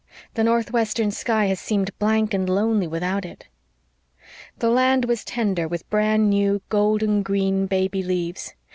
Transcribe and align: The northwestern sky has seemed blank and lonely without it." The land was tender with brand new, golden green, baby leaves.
The 0.33 0.43
northwestern 0.43 1.11
sky 1.11 1.45
has 1.45 1.59
seemed 1.59 1.95
blank 1.99 2.33
and 2.33 2.49
lonely 2.49 2.87
without 2.87 3.23
it." 3.23 3.47
The 4.57 4.71
land 4.71 5.05
was 5.05 5.23
tender 5.23 5.67
with 5.67 5.87
brand 5.91 6.27
new, 6.27 6.59
golden 6.69 7.21
green, 7.21 7.67
baby 7.67 8.01
leaves. 8.01 8.55